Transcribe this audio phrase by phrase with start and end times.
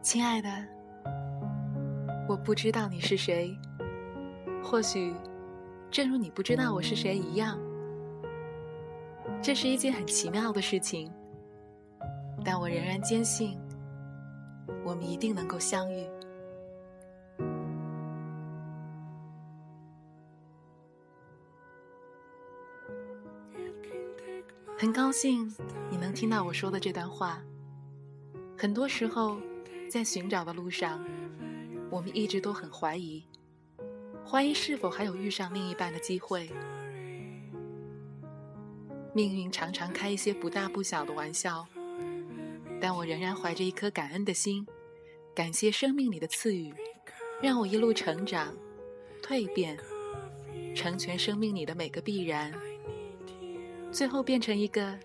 [0.00, 0.48] 亲爱的，
[2.28, 3.54] 我不知道你是谁，
[4.62, 5.12] 或许
[5.90, 7.58] 正如你不知道我是谁一样，
[9.42, 11.12] 这是一件很奇妙的事情。
[12.44, 13.58] 但我仍然坚信，
[14.84, 16.06] 我们一定能够相遇。
[24.78, 25.52] 很高兴
[25.90, 27.42] 你能听到我说的这段话。
[28.56, 29.36] 很多时候，
[29.88, 31.02] 在寻找的路上，
[31.90, 33.24] 我们一直都很怀疑，
[34.24, 36.50] 怀疑是否还有遇上另一半的机会。
[39.14, 41.66] 命运常常开一些不大不小的玩笑，
[42.80, 44.66] 但我仍然怀着一颗感恩的心，
[45.34, 46.72] 感谢生命里的赐予，
[47.42, 48.54] 让我一路成长、
[49.22, 49.78] 蜕变，
[50.76, 52.52] 成全生命里的每个必然，
[53.90, 54.98] 最后变成一个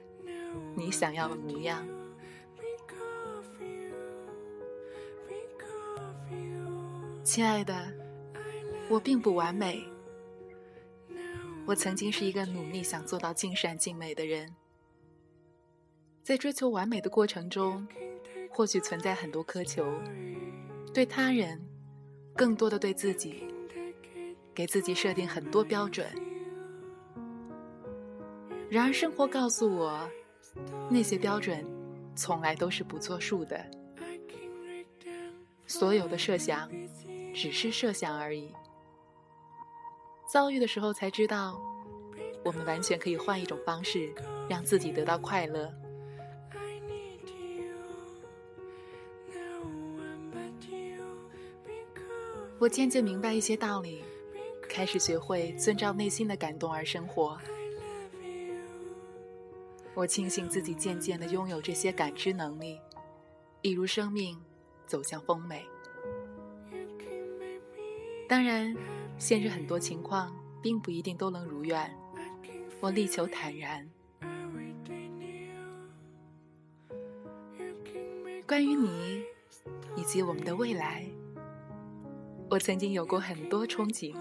[0.76, 1.88] 你想要的模样。
[7.34, 7.91] 亲爱的，
[8.87, 9.84] 我并不完美。
[11.65, 14.53] 我曾经是一个努力想做到尽善尽美的人，
[16.21, 17.87] 在追求完美的过程中，
[18.51, 19.84] 或许存在很多苛求，
[20.93, 21.59] 对他人，
[22.35, 23.48] 更多的对自己，
[24.54, 26.05] 给自己设定很多标准。
[28.70, 30.07] 然而，生活告诉我，
[30.87, 31.65] 那些标准
[32.15, 33.65] 从来都是不作数的，
[35.65, 36.70] 所有的设想。
[37.34, 38.53] 只是设想而已。
[40.31, 41.59] 遭遇的时候才知道，
[42.43, 44.13] 我们完全可以换一种方式，
[44.49, 45.73] 让自己得到快乐。
[52.59, 54.04] 我渐渐明白一些道理，
[54.70, 57.37] 开始学会遵照内心的感动而生活。
[59.93, 62.79] 我庆幸自己渐渐的拥有这些感知能力，
[63.61, 64.41] 一如生命
[64.88, 65.67] 走向丰美。
[68.28, 68.75] 当然，
[69.17, 71.95] 现实很多情况并不一定都能如愿，
[72.79, 73.88] 我力求坦然。
[78.47, 79.23] 关于你
[79.95, 81.06] 以及我们的未来，
[82.50, 84.16] 我曾经有过很多憧憬。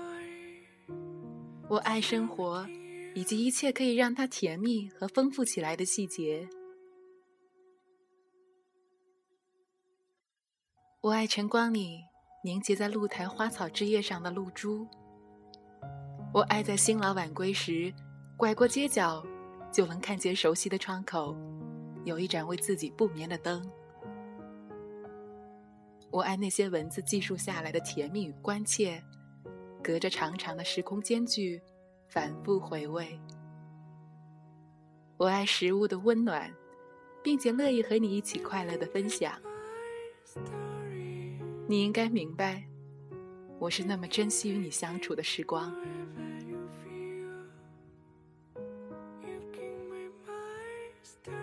[1.68, 2.66] 我爱生活，
[3.14, 6.48] 以及一切可以让它甜蜜和丰富起来的细节。
[11.00, 12.11] 我爱晨光里。
[12.44, 14.84] 凝结在露台花草枝叶上的露珠，
[16.34, 17.94] 我爱在新老晚归时，
[18.36, 19.24] 拐过街角，
[19.70, 21.36] 就能看见熟悉的窗口，
[22.04, 23.64] 有一盏为自己不眠的灯。
[26.10, 29.00] 我爱那些文字记述下来的甜蜜与关切，
[29.80, 31.62] 隔着长长的时空间距，
[32.08, 33.20] 反复回味。
[35.16, 36.52] 我爱食物的温暖，
[37.22, 39.32] 并且乐意和你一起快乐的分享。
[41.68, 42.64] 你应该明白，
[43.58, 45.74] 我是那么珍惜与你相处的时光。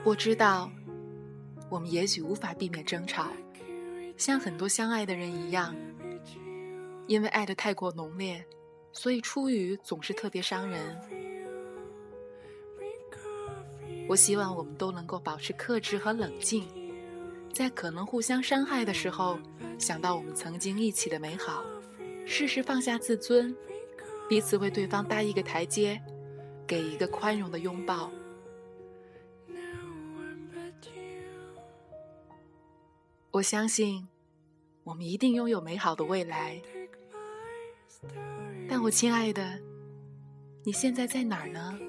[0.03, 0.69] 我知道，
[1.69, 3.31] 我们也许无法避免争吵，
[4.17, 5.75] 像很多相爱的人一样，
[7.07, 8.45] 因为爱的太过浓烈，
[8.91, 10.99] 所以出语总是特别伤人。
[14.07, 16.67] 我希望我们都能够保持克制和冷静，
[17.53, 19.39] 在可能互相伤害的时候。
[19.79, 21.63] 想到我们曾经一起的美好，
[22.25, 23.55] 适时放下自尊，
[24.27, 26.01] 彼此为对方搭一个台阶，
[26.67, 28.11] 给一个宽容的拥抱。
[33.31, 34.07] 我相信，
[34.83, 36.61] 我们一定拥有美好的未来。
[38.67, 39.59] 但我亲爱的，
[40.63, 41.79] 你现在在哪儿呢